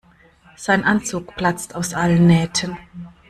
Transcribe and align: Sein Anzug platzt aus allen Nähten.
Sein 0.55 0.83
Anzug 0.83 1.35
platzt 1.35 1.75
aus 1.75 1.93
allen 1.93 2.25
Nähten. 2.25 2.75